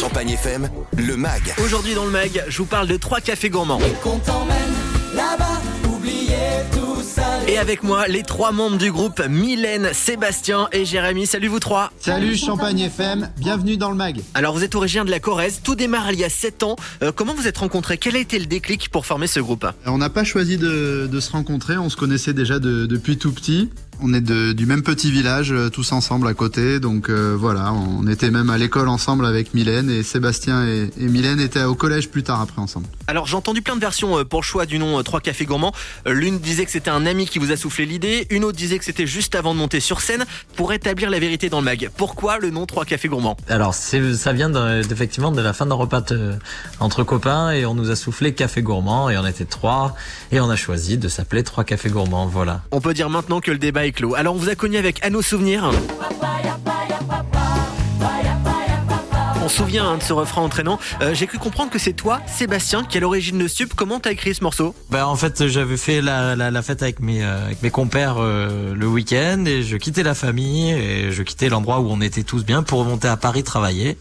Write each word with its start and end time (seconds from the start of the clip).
Champagne 0.00 0.30
FM, 0.30 0.68
le 0.96 1.16
MAG. 1.16 1.54
Aujourd'hui 1.64 1.94
dans 1.94 2.04
le 2.04 2.10
mag, 2.10 2.44
je 2.48 2.58
vous 2.58 2.64
parle 2.66 2.88
de 2.88 2.96
trois 2.96 3.20
cafés 3.20 3.50
gourmands. 3.50 3.78
qu'on 4.02 4.18
t'emmène 4.18 4.56
là-bas, 5.14 5.60
oubliez 5.88 6.34
tout 6.72 7.00
ça. 7.02 7.22
Et 7.46 7.56
avec 7.56 7.84
moi, 7.84 8.08
les 8.08 8.24
trois 8.24 8.50
membres 8.50 8.78
du 8.78 8.90
groupe, 8.90 9.22
Mylène, 9.28 9.90
Sébastien 9.92 10.68
et 10.72 10.84
Jérémy. 10.84 11.26
Salut 11.26 11.46
vous 11.46 11.60
trois. 11.60 11.92
Salut 12.00 12.36
Champagne 12.36 12.80
FM, 12.80 13.30
bienvenue 13.38 13.76
dans 13.76 13.90
le 13.90 13.96
mag. 13.96 14.20
Alors 14.34 14.54
vous 14.54 14.64
êtes 14.64 14.74
originaire 14.74 15.04
de 15.04 15.10
la 15.12 15.20
Corrèze, 15.20 15.60
tout 15.62 15.76
démarre 15.76 16.10
il 16.10 16.18
y 16.18 16.24
a 16.24 16.28
7 16.30 16.64
ans. 16.64 16.74
Euh, 17.04 17.12
comment 17.14 17.32
vous 17.34 17.46
êtes 17.46 17.58
rencontrés? 17.58 17.96
Quel 17.98 18.16
a 18.16 18.18
été 18.18 18.40
le 18.40 18.46
déclic 18.46 18.88
pour 18.88 19.06
former 19.06 19.28
ce 19.28 19.38
groupe? 19.38 19.66
On 19.86 19.98
n'a 19.98 20.10
pas 20.10 20.24
choisi 20.24 20.56
de, 20.58 21.08
de 21.10 21.20
se 21.20 21.30
rencontrer, 21.30 21.76
on 21.78 21.88
se 21.90 21.96
connaissait 21.96 22.32
déjà 22.34 22.58
de- 22.58 22.86
depuis 22.86 23.18
tout 23.18 23.30
petit. 23.32 23.70
On 24.02 24.12
est 24.12 24.20
de- 24.20 24.52
du 24.52 24.66
même 24.66 24.82
petit 24.82 25.10
village, 25.10 25.52
euh, 25.52 25.70
tous 25.70 25.92
ensemble 25.92 26.26
à 26.28 26.34
côté, 26.34 26.80
donc 26.80 27.08
euh, 27.08 27.34
voilà, 27.38 27.72
on 27.72 28.06
était 28.06 28.30
même 28.30 28.50
à 28.50 28.58
l'école 28.58 28.88
ensemble 28.88 29.24
avec 29.24 29.54
Mylène 29.54 29.88
et 29.90 30.02
Sébastien 30.02 30.66
et, 30.66 30.90
et 30.98 31.06
Mylène 31.06 31.40
étaient 31.40 31.62
au 31.64 31.74
collège 31.74 32.08
plus 32.10 32.22
tard 32.22 32.40
après 32.40 32.60
ensemble. 32.60 32.86
Alors 33.06 33.26
j'ai 33.26 33.36
entendu 33.36 33.62
plein 33.62 33.76
de 33.76 33.80
versions 33.80 34.18
euh, 34.18 34.24
pour 34.24 34.40
le 34.40 34.44
choix 34.44 34.66
du 34.66 34.78
nom 34.78 35.02
Trois 35.02 35.20
Cafés 35.20 35.44
Gourmands. 35.46 35.72
L'une 36.06 36.38
disait 36.38 36.64
que 36.64 36.70
c'était 36.70 36.90
un 36.90 37.06
ami 37.06 37.26
qui 37.26 37.38
vous 37.38 37.52
a 37.52 37.56
soufflé 37.56 37.86
l'idée, 37.86 38.26
une 38.30 38.44
autre 38.44 38.58
disait 38.58 38.78
que 38.78 38.84
c'était 38.84 39.06
juste 39.06 39.34
avant 39.34 39.54
de 39.54 39.58
monter 39.58 39.80
sur 39.80 40.00
scène. 40.00 40.24
Pour 40.56 40.72
établir 40.72 41.08
la 41.10 41.18
vérité 41.18 41.48
dans 41.48 41.58
le 41.60 41.64
mag, 41.64 41.88
pourquoi 41.96 42.38
le 42.38 42.50
nom 42.50 42.66
Trois 42.66 42.84
Cafés 42.84 43.08
Gourmands? 43.08 43.36
Alors, 43.48 43.74
c'est, 43.74 44.14
ça 44.14 44.32
vient 44.32 44.50
effectivement 44.80 45.32
de 45.32 45.40
la 45.40 45.52
fin 45.52 45.66
d'un 45.66 45.74
repas 45.74 46.00
de- 46.02 46.32
entre 46.80 47.04
copains 47.04 47.50
et 47.52 47.64
on 47.66 47.74
nous 47.74 47.90
a 47.90 47.96
soufflé 47.96 48.34
café 48.34 48.62
gourmand 48.62 49.08
et 49.10 49.16
on 49.18 49.26
était 49.26 49.44
trois 49.44 49.94
et 50.32 50.40
on 50.40 50.50
a 50.50 50.56
choisi 50.56 50.98
de 50.98 51.08
s'appeler 51.08 51.42
trois 51.42 51.64
cafés 51.64 51.90
gourmands. 51.90 52.26
Voilà. 52.26 52.62
On 52.70 52.80
peut 52.80 52.94
dire 52.94 53.10
maintenant 53.10 53.40
que 53.40 53.50
le 53.50 53.58
débat 53.58 53.83
Alors 54.16 54.34
on 54.34 54.38
vous 54.38 54.48
a 54.48 54.54
connu 54.54 54.78
avec 54.78 55.04
À 55.04 55.10
nos 55.10 55.20
souvenirs. 55.20 55.70
On 59.44 59.48
se 59.50 59.58
souvient 59.58 59.86
hein, 59.86 59.98
de 59.98 60.02
ce 60.02 60.14
refrain 60.14 60.40
entraînant. 60.40 60.78
Euh, 61.02 61.12
J'ai 61.12 61.26
cru 61.26 61.36
comprendre 61.36 61.70
que 61.70 61.78
c'est 61.78 61.92
toi, 61.92 62.22
Sébastien, 62.26 62.82
qui 62.82 62.96
est 62.96 63.00
à 63.00 63.02
l'origine 63.02 63.36
de 63.36 63.46
Sup. 63.46 63.74
Comment 63.76 64.00
t'as 64.00 64.12
écrit 64.12 64.34
ce 64.34 64.42
morceau? 64.42 64.74
Ben, 64.88 65.04
en 65.04 65.16
fait, 65.16 65.48
j'avais 65.48 65.76
fait 65.76 66.00
la, 66.00 66.62
fête 66.62 66.82
avec 66.82 67.00
mes, 67.00 67.22
euh, 67.22 67.52
compères 67.70 68.16
euh, 68.18 68.74
le 68.74 68.86
week-end 68.86 69.44
et 69.46 69.62
je 69.62 69.76
quittais 69.76 70.02
la 70.02 70.14
famille 70.14 70.70
et 70.70 71.12
je 71.12 71.22
quittais 71.22 71.50
l'endroit 71.50 71.80
où 71.80 71.88
on 71.90 72.00
était 72.00 72.22
tous 72.22 72.42
bien 72.42 72.62
pour 72.62 72.78
remonter 72.78 73.08
à 73.08 73.18
Paris 73.18 73.42
travailler. 73.42 73.98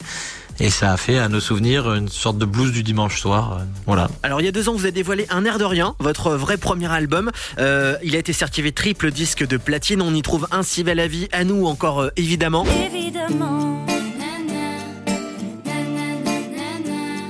Et 0.59 0.69
ça 0.69 0.93
a 0.93 0.97
fait 0.97 1.17
à 1.17 1.29
nos 1.29 1.39
souvenirs 1.39 1.93
une 1.93 2.09
sorte 2.09 2.37
de 2.37 2.45
blues 2.45 2.71
du 2.71 2.83
dimanche 2.83 3.19
soir. 3.19 3.57
euh, 3.59 3.63
Voilà. 3.85 4.09
Alors 4.21 4.39
il 4.41 4.45
y 4.45 4.47
a 4.47 4.51
deux 4.51 4.69
ans, 4.69 4.73
vous 4.73 4.83
avez 4.83 4.91
dévoilé 4.91 5.25
Un 5.29 5.45
air 5.45 5.57
de 5.57 5.65
rien, 5.65 5.95
votre 5.99 6.31
vrai 6.35 6.57
premier 6.57 6.91
album. 6.91 7.31
Euh, 7.59 7.95
il 8.03 8.15
a 8.15 8.19
été 8.19 8.33
certifié 8.33 8.71
triple 8.71 9.11
disque 9.11 9.45
de 9.45 9.57
platine. 9.57 10.01
On 10.01 10.13
y 10.13 10.21
trouve 10.21 10.47
Ainsi 10.51 10.83
va 10.83 10.93
la 10.95 11.07
vie, 11.07 11.27
à 11.31 11.43
nous 11.43 11.65
encore 11.65 12.01
euh, 12.01 12.09
évidemment. 12.15 12.65
Évidemment. 12.85 13.72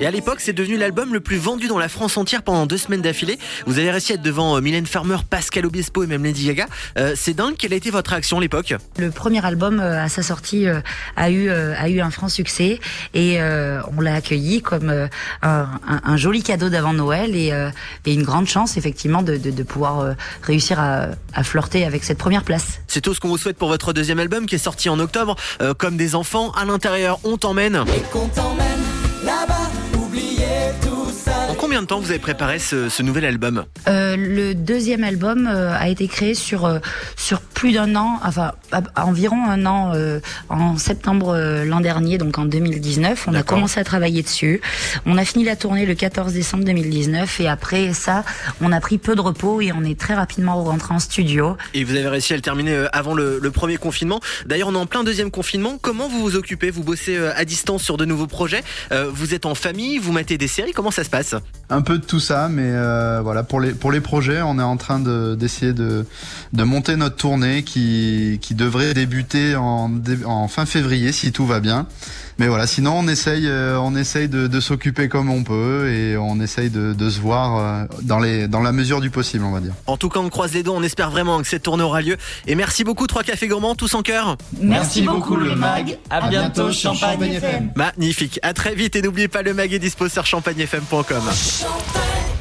Et 0.04 0.06
à 0.06 0.12
l'époque, 0.12 0.42
c'est 0.42 0.52
devenu 0.52 0.76
l'album 0.76 1.14
le 1.14 1.22
plus 1.22 1.38
vendu 1.38 1.70
dans 1.70 1.80
la 1.80 1.88
France 1.88 2.18
entière 2.18 2.44
pendant 2.44 2.66
deux 2.66 2.76
semaines 2.76 3.02
d'affilée. 3.02 3.40
Vous 3.68 3.80
avez 3.80 3.90
réussi 3.90 4.12
à 4.12 4.16
être 4.16 4.22
devant 4.22 4.58
euh, 4.58 4.60
Mylène 4.60 4.86
Farmer, 4.86 5.16
Pascal 5.30 5.66
Obispo 5.66 6.04
et 6.04 6.08
même 6.08 6.26
Lady 6.26 6.46
Gaga. 6.46 6.66
Euh, 6.98 7.14
c'est 7.16 7.34
dingue. 7.34 7.56
Quelle 7.58 7.72
a 7.72 7.78
été 7.78 7.90
votre 7.90 8.10
réaction 8.10 8.40
à 8.40 8.42
l'époque? 8.42 8.74
Le 8.98 9.12
premier 9.12 9.46
album 9.46 9.80
euh, 9.80 10.04
à 10.04 10.10
sa 10.10 10.22
sortie 10.22 10.68
euh, 10.68 10.82
a 11.16 11.30
eu 11.30 11.48
euh, 11.48 11.74
a 11.78 11.88
eu 11.88 12.02
un 12.02 12.12
franc 12.12 12.28
succès 12.28 12.82
et 13.14 13.40
euh, 13.42 13.80
on 13.96 14.02
l'a 14.02 14.16
accueilli 14.16 14.62
comme 14.62 14.90
euh, 14.90 15.08
un, 15.42 15.70
un- 15.88 16.02
un 16.04 16.18
joli 16.18 16.44
cadeau 16.44 16.68
d'avant 16.68 16.92
Noël 16.92 17.34
et, 17.34 17.54
euh, 17.54 17.70
et 18.06 18.14
une 18.14 18.24
grande 18.24 18.48
chance 18.48 18.76
effectivement 18.76 19.22
de, 19.22 19.38
de, 19.38 19.52
de 19.52 19.64
pouvoir 19.64 20.02
euh, 20.02 20.14
réussir 20.42 20.82
à, 20.82 21.08
à 21.34 21.44
flirter 21.46 21.86
avec 21.86 22.04
cette 22.04 22.18
première 22.18 22.44
place. 22.44 22.82
C'est 22.90 23.00
tout 23.00 23.14
ce 23.14 23.22
qu'on 23.22 23.30
vous 23.30 23.38
souhaite 23.38 23.58
pour 23.58 23.70
votre 23.70 23.94
deuxième 23.94 24.20
album 24.20 24.48
qui 24.48 24.56
est 24.56 24.58
sorti 24.58 24.90
en 24.90 25.00
octobre. 25.00 25.38
Euh, 25.62 25.74
comme 25.74 25.96
des 25.96 26.14
enfants, 26.14 26.52
à 26.52 26.66
l'intérieur, 26.66 27.20
on 27.24 27.38
t'emmène. 27.38 27.86
Et 27.96 28.02
qu'on 28.12 28.28
t'emmène 28.28 28.68
combien 31.74 31.82
de 31.82 31.88
temps 31.88 32.00
vous 32.00 32.12
avez 32.12 32.20
préparé 32.20 32.60
ce, 32.60 32.88
ce 32.88 33.02
nouvel 33.02 33.26
album 33.26 33.66
Euh, 33.88 34.16
le 34.16 34.54
deuxième 34.54 35.04
album 35.04 35.48
euh, 35.48 35.74
a 35.76 35.88
été 35.90 36.08
créé 36.08 36.36
sur 36.36 36.66
euh, 36.66 36.78
sur 37.16 37.42
plus 37.42 37.72
d'un 37.72 37.96
an, 37.96 38.20
enfin 38.24 38.52
à- 38.72 38.84
à 38.96 39.06
environ 39.08 39.44
un 39.50 39.66
an 39.66 39.92
en 40.50 40.78
septembre 40.78 41.36
l'an 41.66 41.80
dernier, 41.80 42.18
donc 42.20 42.38
en 42.38 42.46
2019. 42.46 43.26
On 43.28 43.34
a 43.34 43.42
commencé 43.42 43.80
à 43.80 43.84
travailler 43.84 44.22
dessus. 44.22 44.62
On 45.08 45.18
a 45.18 45.26
fini 45.26 45.46
la 45.46 45.56
tournée 45.56 45.86
le 45.88 45.96
14 45.96 46.34
décembre 46.34 46.64
2019 46.66 47.40
et 47.40 47.48
après 47.48 47.94
ça, 47.94 48.24
on 48.62 48.72
a 48.72 48.80
pris 48.80 48.98
peu 49.00 49.16
de 49.16 49.22
repos 49.22 49.62
et 49.62 49.72
on 49.72 49.84
est 49.84 49.98
très 50.00 50.14
rapidement 50.14 50.62
rentré 50.64 50.94
en 50.94 51.00
studio. 51.00 51.58
Et 51.74 51.84
vous 51.86 51.96
avez 51.96 52.08
réussi 52.08 52.34
à 52.34 52.36
le 52.36 52.42
terminer 52.44 52.86
avant 52.94 53.16
le, 53.16 53.40
le 53.42 53.52
premier 53.52 53.78
confinement. 53.78 54.20
D'ailleurs, 54.46 54.68
on 54.68 54.76
est 54.76 54.78
en 54.78 54.86
plein 54.86 55.04
deuxième 55.04 55.32
confinement. 55.32 55.80
Comment 55.82 56.08
vous 56.08 56.20
vous 56.22 56.36
occupez? 56.36 56.70
Vous 56.70 56.84
bossez 56.84 57.18
à 57.18 57.46
distance 57.46 57.82
sur 57.82 57.98
de 57.98 58.06
nouveaux 58.06 58.28
projets 58.28 58.62
Vous 58.92 59.34
êtes 59.34 59.46
en 59.48 59.56
famille 59.56 59.98
Vous 59.98 60.12
mettez 60.12 60.38
des 60.38 60.48
séries 60.48 60.74
Comment 60.74 60.92
ça 60.92 61.04
se 61.04 61.10
passe? 61.10 61.34
Un 61.76 61.82
peu 61.82 61.98
de 61.98 62.04
tout 62.06 62.20
ça, 62.20 62.50
mais 62.50 62.66
euh, 62.68 63.22
voilà 63.24 63.42
pour 63.44 63.60
les 63.60 63.72
pour 63.72 63.92
les 63.92 64.00
projets, 64.02 64.42
on 64.44 64.60
est 64.60 64.64
en 64.64 64.78
train 64.78 65.00
de 65.00 65.36
d'essayer 65.36 65.74
de 65.74 66.06
de 66.54 66.64
monter 66.64 66.96
notre 66.96 67.16
tournée 67.16 67.64
qui 67.64 68.38
qui 68.42 68.54
devrait 68.54 68.94
débuter 68.94 69.56
en 69.56 69.90
dé- 69.90 70.24
en 70.26 70.48
fin 70.48 70.66
février 70.68 71.12
si 71.12 71.32
tout 71.32 71.46
va 71.48 71.60
bien. 71.60 71.88
Mais 72.40 72.48
voilà, 72.48 72.66
sinon 72.66 72.94
on 72.98 73.08
essaye 73.08 73.48
euh, 73.48 73.78
on 73.80 73.96
essaye 73.96 74.28
de, 74.28 74.48
de 74.48 74.60
s'occuper 74.60 75.08
comme 75.08 75.30
on 75.30 75.44
peut 75.44 75.90
et 75.92 76.18
on 76.18 76.40
essaye 76.42 76.70
de, 76.72 76.94
de 76.94 77.10
se 77.10 77.20
voir 77.20 77.58
euh, 77.58 77.86
dans 78.04 78.20
les 78.20 78.48
dans 78.48 78.62
la 78.62 78.72
mesure 78.72 79.02
du 79.02 79.10
possible, 79.12 79.44
on 79.44 79.52
va 79.52 79.60
dire. 79.60 79.74
En 79.88 79.98
tout 79.98 80.10
cas, 80.10 80.20
on 80.20 80.30
croise 80.30 80.54
les 80.54 80.64
doigts. 80.64 80.76
On 80.76 80.84
espère 80.84 81.12
vraiment 81.12 81.40
que 81.42 81.48
cette 81.48 81.64
tournée 81.64 81.84
aura 81.84 82.02
lieu. 82.02 82.18
Et 82.48 82.56
merci 82.56 82.84
beaucoup, 82.84 83.06
Trois 83.08 83.24
Cafés 83.24 83.48
Gourmands, 83.48 83.76
tous 83.76 83.94
en 83.96 84.02
cœur. 84.02 84.38
Merci, 84.60 85.04
beaucoup 85.04 85.36
le 85.36 85.56
mag. 85.56 85.98
À 86.10 86.28
bientôt, 86.28 86.72
Champagne 86.72 87.34
FM. 87.34 87.72
Magnifique. 87.76 88.40
À 88.44 88.54
très 88.54 88.74
vite. 88.76 88.96
Et 88.96 89.02
n'oubliez 89.04 89.28
pas, 89.28 89.42
le 89.44 89.54
mag 89.54 89.72
est 89.72 89.80
dispo 89.80 90.10
sur 90.10 90.26
champagnefm.com. 90.26 91.24
Champagne 91.64 92.33